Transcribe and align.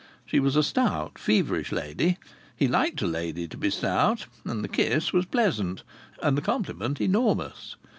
She 0.25 0.39
was 0.39 0.55
a 0.55 0.63
stout, 0.63 1.19
feverish 1.19 1.71
lady. 1.71 2.17
He 2.55 2.67
liked 2.67 3.03
a 3.03 3.05
lady 3.05 3.47
to 3.47 3.55
be 3.55 3.69
stout; 3.69 4.25
and 4.45 4.63
the 4.63 4.67
kiss 4.67 5.13
was 5.13 5.25
pleasant 5.27 5.83
and 6.23 6.35
the 6.35 6.41
compliment 6.41 6.99
enormous. 6.99 7.75